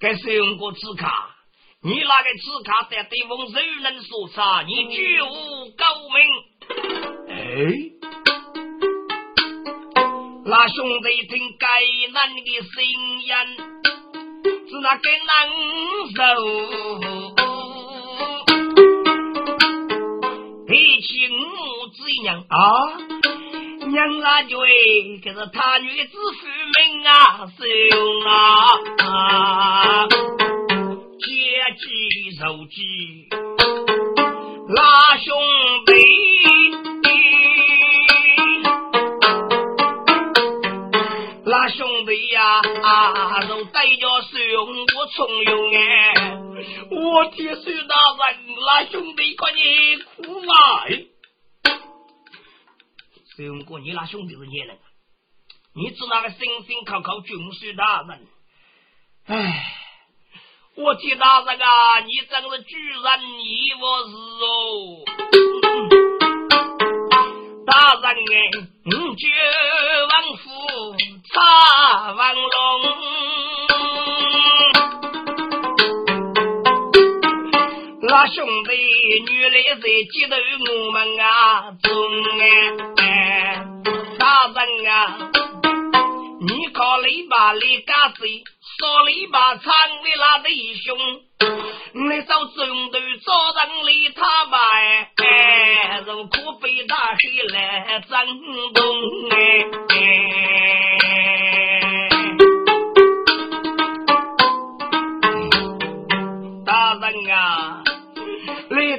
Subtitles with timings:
[0.00, 1.34] 该使用过纸卡，
[1.82, 5.26] 你那个纸卡在对方手能所查，你绝无
[5.76, 6.16] 高明。
[7.28, 7.34] 哎，
[10.44, 11.66] 那兄弟听该
[12.12, 12.84] 男的声
[13.24, 13.28] 音，
[14.68, 15.36] 是那个难
[16.14, 16.16] 受。
[20.68, 21.42] 比起母
[21.88, 22.44] 子一样。
[22.48, 22.56] 啊，
[23.90, 24.54] 娘那句
[25.24, 26.46] 可是他女子父
[26.76, 27.62] 命啊，是
[29.00, 30.06] 啊，
[31.18, 31.26] 结
[31.76, 31.86] 计
[32.38, 33.28] 受计，
[34.74, 35.26] 拉兄
[35.86, 35.90] 弟，
[41.44, 42.60] 拉兄弟呀，
[43.48, 44.36] 都带着兄
[44.96, 45.78] 我重用哎。
[46.90, 48.36] 我铁水大人，
[48.66, 50.52] 那兄弟看你苦啊！
[53.38, 54.76] 孙哥，你那兄弟是孽人，
[55.72, 58.26] 你只那个辛辛苦苦军事大人，
[59.26, 59.64] 哎，
[60.74, 65.04] 我铁大人啊，你真是居然你我是哦，
[67.64, 68.50] 大人哎，
[69.16, 69.30] 绝
[70.10, 70.50] 王府
[78.30, 78.70] 兄弟，
[79.34, 80.36] 原来在接头
[80.72, 81.90] 我们啊，中
[82.98, 83.64] 哎，
[84.18, 85.30] 大人啊，
[86.40, 88.26] 你靠篱笆里嘎子，
[88.78, 90.96] 说篱笆藏为那弟兄，
[91.94, 94.58] 你找中头找人里他吧
[95.16, 98.26] 哎，如果被打起来震
[98.74, 98.84] 动
[99.30, 99.36] 哎，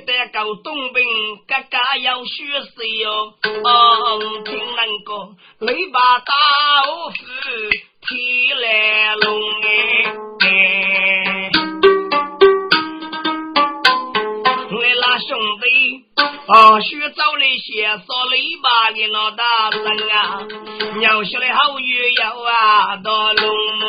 [0.05, 1.03] 得搞东兵，
[1.47, 3.33] 哥哥要学习哟。
[3.63, 5.09] 哦，听人讲，
[5.59, 6.31] 你把大
[6.85, 7.11] 虎
[8.01, 9.27] 提来龙
[9.61, 10.43] 哎。
[14.71, 15.65] 你那兄弟，
[16.47, 20.17] 哦，学找那些说篱笆的那大人啊，
[21.01, 23.45] 要学的好语要啊，到龙
[23.81, 23.85] 哦。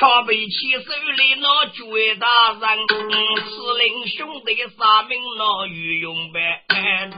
[0.00, 0.80] 瞧背起手
[1.14, 6.64] 里那绝大人，司令兄弟杀命那御用呗，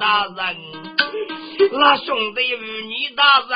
[0.00, 0.56] 大人，
[1.70, 3.50] 那兄弟与你大人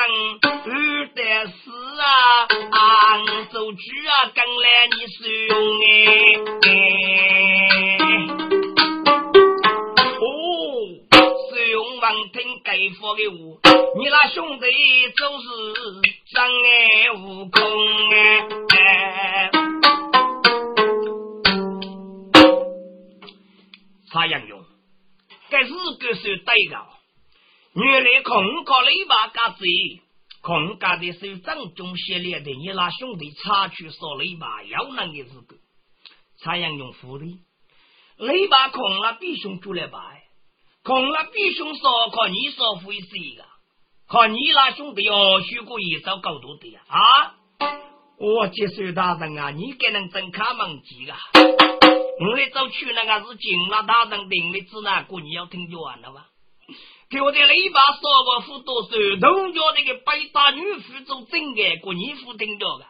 [0.73, 5.57] 遇得死啊，俺走去啊，跟来你使用
[6.63, 7.96] 哎。
[12.77, 13.35] 听该说的话，
[13.97, 14.65] 你那兄弟
[15.15, 15.47] 就是
[16.31, 17.59] 障碍悟空
[18.69, 19.49] 哎。
[24.11, 24.63] 查杨勇，
[25.49, 26.85] 该是个是对的。
[27.73, 29.65] 原来空搞了一把嘎子，
[30.41, 35.55] 空搞的是正中系列的，你那兄弟插去说了一把要能的是个。
[36.43, 37.25] 查杨勇服的，
[38.17, 40.13] 雷把空了，必须出来吧。
[40.87, 43.43] 空了比兄少，看你少会谁个？
[44.07, 46.79] 看你那兄弟哦，学过一招高度的呀！
[46.87, 47.35] 啊，
[48.17, 51.19] 我接受大人啊，你给人真看门机啊！
[52.21, 56.27] 我来走去那个是进了大人定的指南，过你要听就完了吧？
[57.09, 58.89] 给我的雷把说过辅多少？
[59.19, 62.85] 同家那个白大女妇做真的，过你夫听着个？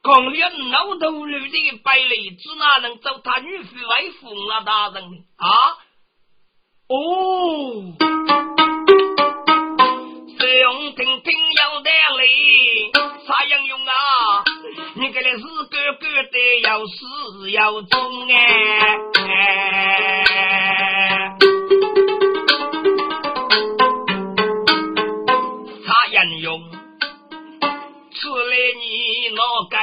[0.00, 5.02] 空了老头绿的白雷，指哪能走他女婿来封了大人
[5.38, 5.48] 啊？
[6.88, 7.82] 哦，
[10.38, 12.22] 使用听听有得嘞，
[13.26, 13.90] 啥样用啊？
[14.94, 18.36] 你给的是个个的要死要忠哎！
[25.84, 26.62] 啥样用？
[28.12, 29.76] 此来你哪该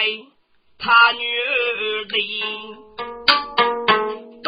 [0.79, 2.15] 他女儿的？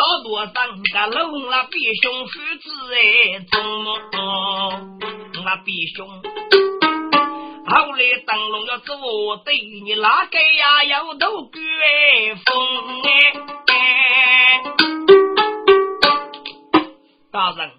[0.05, 3.97] 到多上个楼，那弟兄父子哎，怎么？
[5.43, 6.07] 那弟兄
[7.67, 13.09] 后来灯笼要做对，你哪个呀要头鬼风哎？
[17.31, 17.71] 大人，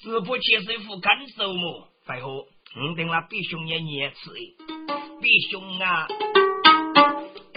[0.00, 1.88] 只不接受副干手么？
[2.06, 2.46] 废话，我
[2.96, 4.38] 等那弟兄也念次哎，
[5.20, 6.06] 弟兄啊！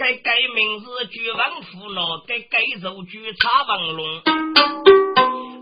[0.02, 4.04] 该改名字举王府咯，该改手举茶王龙。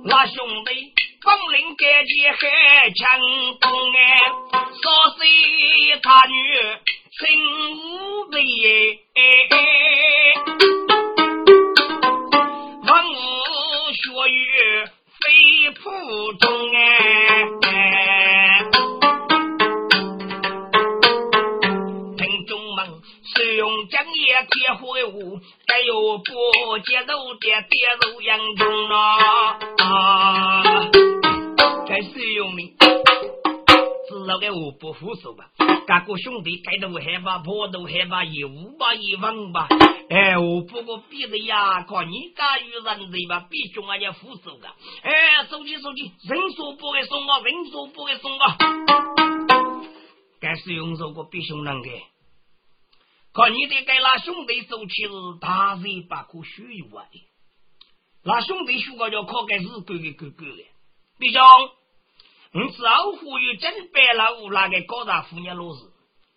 [0.06, 3.20] 那兄弟本领该结海强
[3.60, 3.98] 东哎，
[4.80, 5.28] 少岁
[6.02, 6.34] 他女
[7.18, 7.20] 真
[7.76, 8.38] 无敌
[26.70, 29.52] 不接肉的跌入杨中啊！
[31.84, 32.62] 该使用的，
[34.08, 35.50] 知道该我不服输吧？
[35.58, 35.66] 各
[36.06, 39.66] 个兄弟该都害怕，婆都害怕，一五吧一万吧。
[40.10, 43.44] 哎，我不过比的呀，靠你敢与人对吧？
[43.50, 44.68] 比中啊要服输的。
[45.02, 48.56] 哎，手机手机，人说不会送啊，人说不会送啊。
[50.40, 52.00] 该使用这个比兄能给。
[53.32, 55.10] 看你得给那兄弟手起是
[55.40, 57.08] 大人把可虚以外，
[58.24, 60.64] 那兄弟说个叫可该是哥哥哥哥的，
[61.18, 61.42] 弟兄，
[62.52, 65.84] 你只要呼吁真白老五那个高大妇女老师，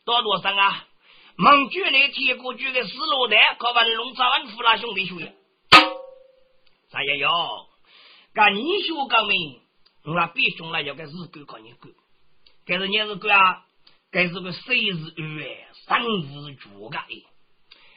[0.05, 0.85] 多多少啊？
[1.35, 5.31] 蒙古那铁锅举的四罗蛋，可把龙茶碗扶那兄弟学呀？
[6.91, 7.31] 啥也要？
[8.35, 9.61] 干你学高明，
[10.03, 11.89] 那弟兄那要个日狗看你狗，
[12.67, 13.65] 该是你是狗啊？
[14.13, 15.67] 该是个谁是二哎？
[15.87, 16.97] 三五主个，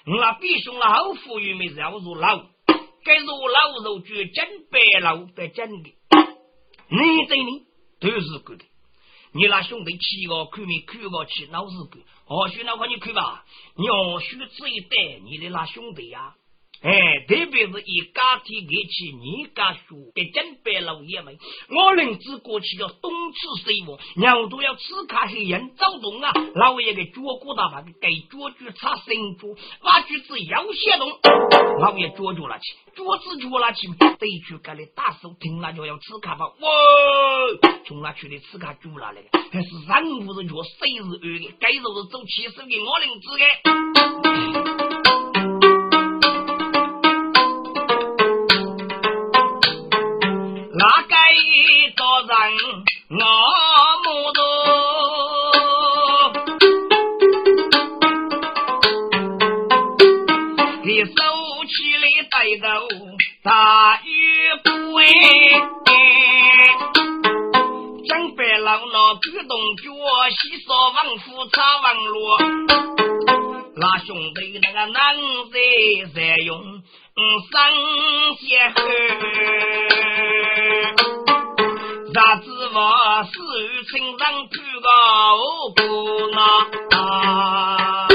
[0.07, 2.39] 我那弟兄老富裕没要入老，
[3.05, 5.95] 该入老肉就真白老白真的，
[6.89, 7.67] 你对呢
[8.01, 8.65] 都是个的。
[9.33, 13.45] 你那兄弟七个看没看过去老是个，或许那块你看吧，
[13.77, 16.35] 你要许这一代你的那兄弟呀。
[16.83, 21.37] 哎，特别是一家庭给起，你家说给真白老爷们，
[21.71, 26.33] 我领子过去要东吃西望，娘都要吃卡些人走动啊！
[26.55, 29.49] 老爷给脚骨大把给脚具擦新脚，
[29.83, 31.09] 把锯子要些动，
[31.81, 36.45] 老爷脚脚拿去，脚子脚拿去，得去给你大手停了就要吃卡吧？
[36.47, 36.69] 哇，
[37.87, 39.29] 从哪去的吃卡煮了嘞？
[39.51, 41.55] 还是三五是脚，谁是二的？
[41.59, 44.46] 该肉是走七十的，我领子的。
[50.79, 51.17] 我该
[51.97, 52.29] 多人
[53.09, 53.17] 我
[54.05, 54.39] 目睹，
[60.85, 61.11] 你手
[61.65, 62.65] 起的带头
[63.43, 63.49] 大
[64.05, 64.11] 雨
[64.63, 65.01] 不哎，
[68.07, 69.83] 江北老老举动脚，
[70.29, 72.39] 西说王府插王罗，
[73.77, 75.57] 那兄弟那个男子
[76.15, 76.83] 在用
[77.19, 77.73] 三
[78.37, 78.59] 些
[82.13, 83.31] 啥子话是
[83.91, 84.21] 亲人
[84.51, 84.89] 举个
[85.77, 85.81] 不
[86.35, 88.07] 拿，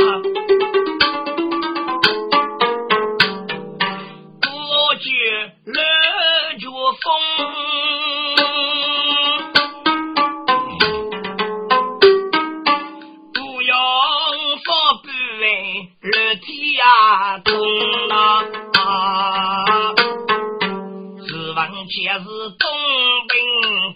[21.92, 22.26] 且是
[22.58, 22.70] 冬。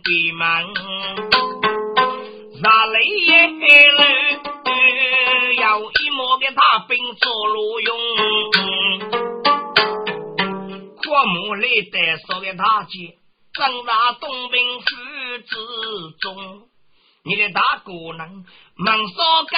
[0.04, 0.46] 闭门，
[2.62, 4.40] 杀雷雷，
[5.58, 7.98] 要一模给大兵做路用。
[10.98, 13.18] 阔木雷得说给大姐，
[13.54, 14.86] 正大东兵府
[15.48, 15.56] 之
[16.20, 16.70] 中，
[17.24, 18.46] 你的大哥能
[18.76, 19.58] 忙说该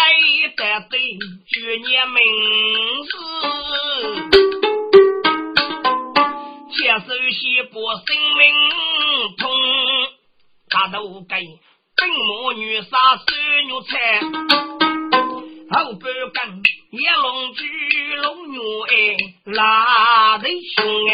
[0.56, 1.00] 得对，
[1.48, 2.16] 绝念名
[3.04, 3.18] 字，
[6.78, 8.44] 接手西部生命
[9.38, 9.50] 痛。
[10.70, 11.42] 大头盖，
[11.96, 12.88] 本母女杀
[13.18, 14.22] 孙女菜，
[15.72, 16.04] 后半
[16.34, 16.38] 根
[16.92, 18.60] 野龙驹龙女
[18.90, 18.94] 哎，
[19.46, 21.14] 拉得凶哎，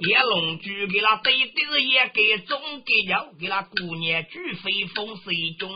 [0.00, 5.68] 野龙驹给那对对也给中给要给那姑娘举飞风水中，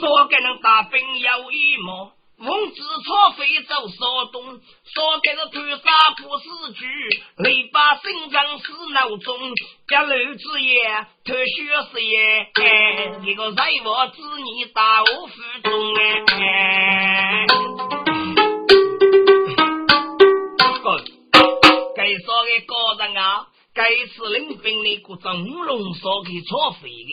[0.00, 2.12] 说给人大兵有一毛。
[2.44, 5.84] 奉旨草飞走骚动，说给是屠杀
[6.16, 6.84] 不死局，
[7.36, 9.38] 雷把心脏是闹钟，
[9.86, 12.50] 家楼子也脱血死也，
[13.30, 17.46] 一个在我子你打我腹中哎。
[21.94, 27.11] 该说的高人啊，该是领兵的个中龙说给草飞的。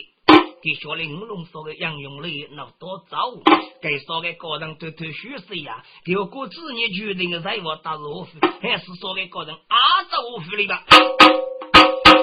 [0.62, 3.32] 给小的五龙说的杨勇雷那多早，
[3.80, 8.28] 给说的个人偷偷学习呀，给我过子女决定的在我打我，
[8.60, 10.84] 还是说的个人阿走我府里吧？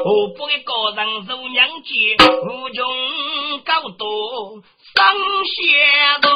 [0.06, 1.92] 我不给个人做娘家，
[2.44, 2.86] 无穷
[3.66, 4.62] 高度
[4.94, 5.16] 上
[5.46, 6.32] 下动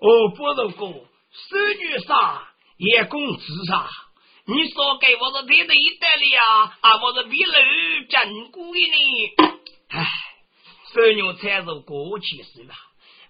[0.00, 0.92] 我不如过
[1.32, 3.88] 孙女杀，也共自杀。
[4.50, 7.52] 你说给我是别的一代的呀，啊，我是比楼
[8.08, 9.52] 珍贵的呢。
[9.88, 10.06] 唉，
[10.86, 12.72] 孙女才是过去式了。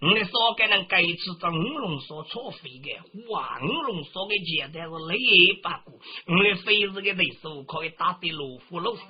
[0.00, 9.02] 你说给人该次在五龙所错费的，哇，五龙所的简单是累八股，你非是个对手可以打得落虎落手。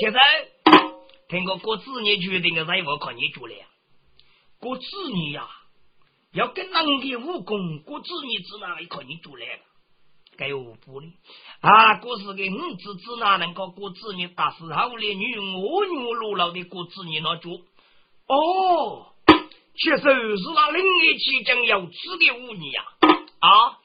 [0.00, 0.20] 先生，
[1.28, 3.54] 听过过子女决定的任务，靠你做了。
[4.58, 4.84] 过子
[5.14, 5.48] 女呀，
[6.32, 9.62] 要跟人的武功，过子女子哪里靠你做来了？
[10.38, 11.12] 该何不呢？
[11.60, 17.54] 啊，过是个五子子哪能够过子女打死后的女我女落老的过子女那做？
[18.28, 19.06] 哦，
[19.76, 22.84] 其实是那另一期将要吃的武女呀！
[23.40, 23.78] 啊，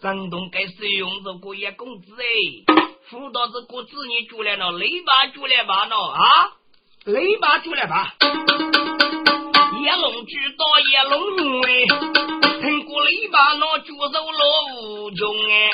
[0.00, 2.24] 张东该使用这个叶公子哎。
[3.10, 6.22] 辅导这个子女住来了，雷巴住来吧喏啊，
[7.06, 8.14] 雷巴住来吧。
[9.82, 11.70] 叶龙知道叶龙女哎，
[13.00, 14.42] 听过雷巴喏，举手落
[14.76, 15.70] 无穷哎。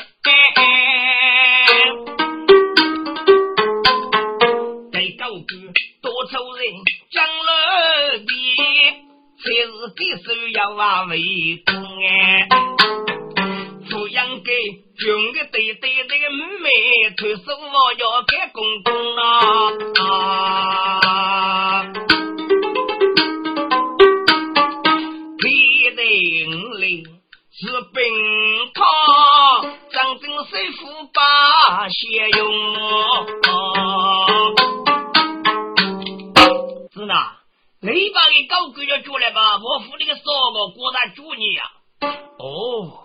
[4.93, 5.51] 该高举
[6.01, 6.61] 多愁人
[7.11, 8.25] 讲了的，
[9.43, 11.15] 才是给手要往为
[11.65, 12.47] 公哎，
[13.89, 14.51] 抚养给。
[14.97, 16.69] 军个对对这个妹妹，
[17.17, 19.69] 推手我要给公公啊！
[27.97, 28.85] 是兵卡，
[29.91, 32.47] 张真师傅把血用。
[36.93, 37.37] 是呐，
[37.81, 41.71] 你把你搞鬼了出来吧，我扶那个少个过来助你呀！
[42.37, 43.03] 哦。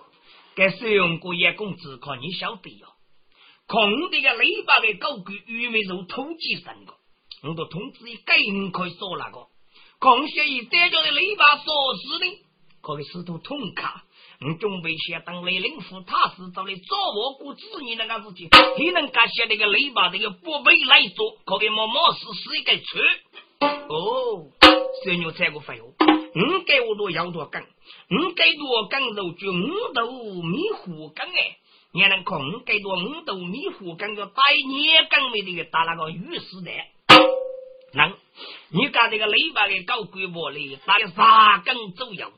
[0.54, 2.86] 该使用过叶公子，靠你晓得哟。
[3.66, 6.92] 空的个篱笆的高官，玉梅如土鸡生个，
[7.48, 9.46] 我都通知你，该你可以说那个。
[9.98, 12.44] 空下以带着的篱笆所示的，
[12.82, 14.04] 可以使徒通卡。
[14.44, 23.00] 我准备先当雷灵府他是找的做我过子女那个事情，你能感谢那个篱笆这个宝贝来做，可以默默试试一个错。
[23.88, 24.50] 哦，
[25.04, 27.62] 孙女才个废话，五给我都要多干。
[27.62, 30.10] 五给多羹肉就五斗
[30.42, 31.56] 米糊羹哎，
[31.92, 34.32] 你能看五给多五斗米糊羹个带
[34.68, 36.91] 年羹没的打那个鱼丝的，能
[39.02, 42.30] 你干这个篱笆的搞规模嘞，打了三更左右，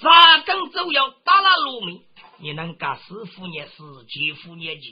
[0.00, 2.02] 三更左右打了六米。
[2.42, 3.72] 你能干师傅也是，
[4.08, 4.82] 姐夫也是，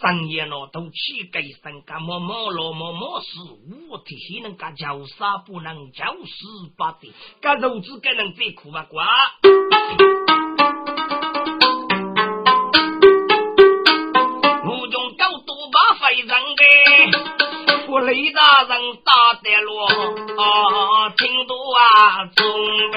[0.00, 3.28] 深夜了都起给身干么么了么么事，
[3.88, 9.06] 我提起能干叫啥不能叫死八的，干肉子该能最苦吧瓜。
[18.06, 22.46] 雷大人打得落，啊，听都啊，中
[22.92, 22.96] 呗。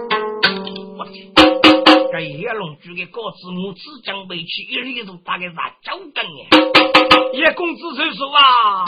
[5.37, 6.25] 概是九根，
[7.33, 8.85] 叶公子谁说啊？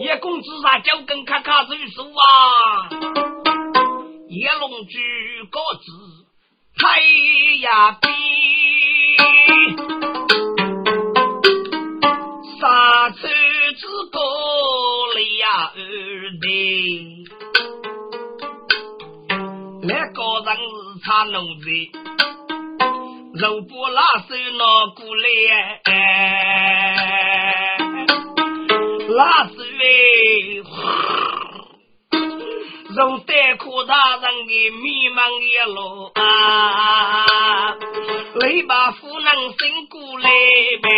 [0.00, 2.88] 叶公子啥九根咔咔谁说啊？
[4.28, 4.98] 叶龙举
[5.50, 6.26] 个子
[6.76, 7.00] 太
[7.60, 8.08] 呀逼，
[12.60, 13.18] 杀出
[13.76, 14.18] 之过
[15.14, 15.78] 里呀二
[16.40, 17.24] 弟，
[19.82, 22.13] 那个人是差奴才。
[23.36, 24.64] 肉不拉手拿
[24.94, 25.26] 过来，
[29.08, 29.86] 拉手哎，
[32.94, 37.74] 肉带苦大人的迷茫一路啊，
[38.36, 39.26] 雷把夫人
[39.58, 40.30] 伸过来
[40.80, 40.88] 呗，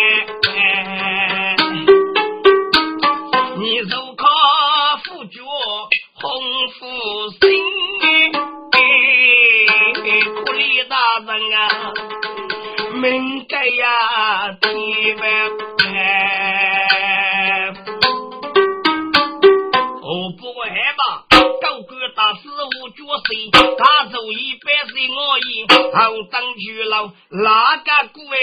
[26.76, 28.36] 等去了，哪个姑哎？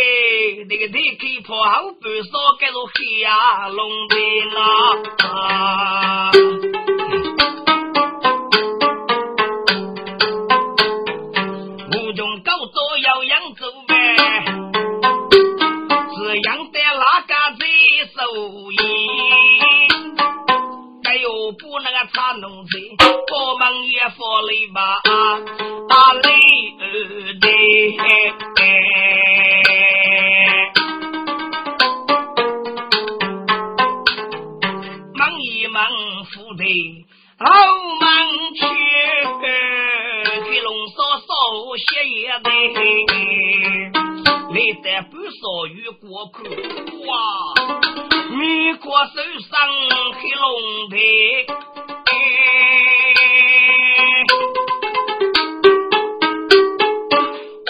[0.67, 4.15] 那个地开破后半烧盖着黑呀龙的
[5.27, 6.31] 啊！
[11.91, 13.93] 五中高多要扬州呗，
[16.15, 17.67] 是养的哪个最
[18.15, 18.17] 受
[18.71, 18.75] 益？
[21.05, 22.81] 哎呦，不那个茶农村，
[23.31, 24.97] 我们也发累吧，
[44.81, 46.43] 对，累得不少与过客，
[47.05, 47.13] 哇！
[48.31, 49.53] 米国手上
[50.13, 51.45] 黑龙腿，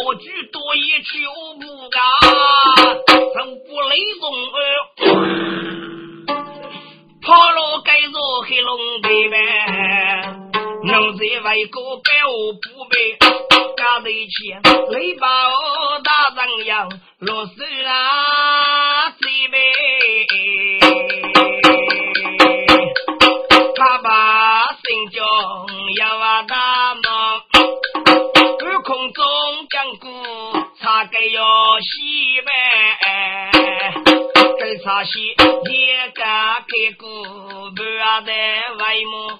[0.05, 1.09] 我举多一求
[1.59, 1.99] 不干，
[3.33, 3.91] 手不雷
[4.21, 4.57] 动儿，
[7.21, 8.15] 跑了该做
[8.47, 9.35] 黑龙腿呗，
[10.85, 12.95] 能在外国白我不白，
[13.83, 14.61] 干得钱，
[14.91, 19.61] 雷把我打人样，落水啊，这边。
[23.75, 25.21] 他把心中
[25.97, 27.03] 要啊大梦，
[28.57, 30.07] 半空中讲古，
[30.79, 32.51] 茶给要西呗，
[34.61, 37.05] 给茶西也敢给古，
[37.75, 38.31] 不要在
[38.79, 39.39] 外面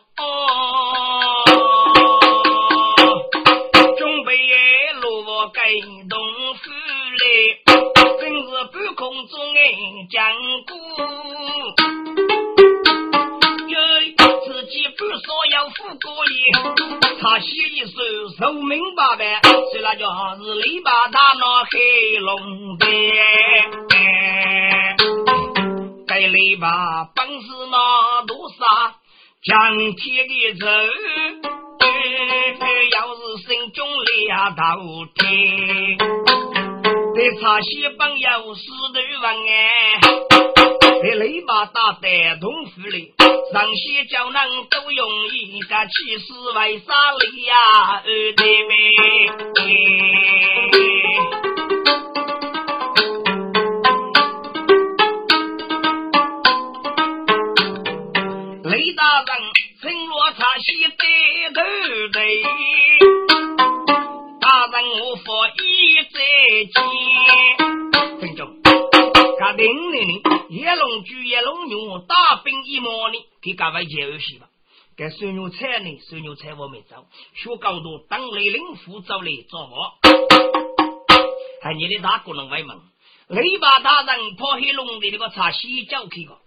[20.37, 22.85] 是篱笆大闹黑龙的，
[26.07, 28.65] 该篱笆本是那多少
[29.43, 29.51] 江
[29.95, 30.65] 天的走，
[32.91, 34.61] 要是心中俩道
[35.15, 35.97] 天，
[37.15, 38.61] 这茶席本有四
[38.93, 39.51] 头万哎，
[41.03, 43.13] 这篱笆打在东府里。
[43.51, 47.53] 上西叫人都用一个气势为啥哩呀？
[48.05, 48.71] 二弟妹，
[58.63, 59.29] 雷大人
[59.81, 61.03] 趁落茶席对
[61.53, 61.59] 头
[62.13, 62.17] 对，
[64.39, 65.59] 大人我佛一
[66.13, 66.15] 再
[66.71, 66.79] 见，
[68.21, 68.41] 听众。
[69.39, 70.22] 他叮铃铃，
[70.73, 74.49] 一龙举一龙牛，大兵一毛呢，给各位解游戏吧。
[74.97, 77.05] 给孙牛菜呢，孙牛菜我没走，
[77.35, 79.99] 学高度当雷领副走来做我。
[81.61, 82.75] 还你的大姑能外门，
[83.27, 86.39] 雷把大人破黑龙的那个茶西叫去个。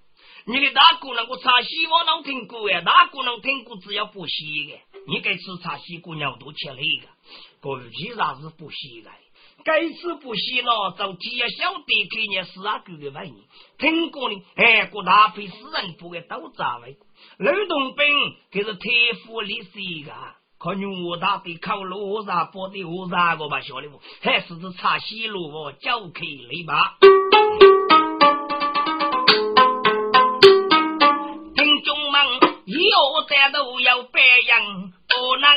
[0.44, 7.06] 你的大姑娘我茶西我能听过呀，大姑娘听过只要不稀的，你该吃茶西姑娘都吃了一个，
[7.60, 9.10] 估计上是不稀的。
[9.64, 13.35] 该次不洗了，就只晓得给你四阿哥的玩意，
[13.79, 14.42] 听过呢？
[14.55, 16.97] 哎，个大批死人不会都咋位？
[17.38, 18.07] 刘东兵
[18.53, 20.12] 可是铁夫李四个，
[20.59, 24.01] 看你我大的考路上包的我啥个吧，晓得不？
[24.21, 26.97] 还是是茶西路我交给你吧。
[33.26, 34.92] 以后再都要白养。
[35.08, 35.48] 不能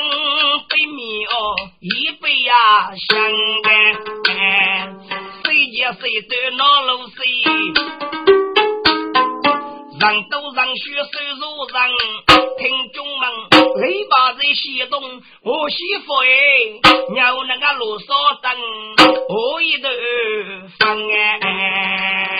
[0.68, 2.52] 对面哦，一杯呀
[2.96, 3.20] 香
[3.62, 3.68] 干，
[5.44, 7.16] 谁家谁都闹路谁，
[9.98, 11.78] 人都让血手如人，
[12.58, 13.22] 听众们，
[13.82, 16.26] 雷把在西东，我媳妇哎，
[17.16, 18.50] 要那个路上等，
[19.28, 19.88] 我一头
[20.78, 22.39] 放哎。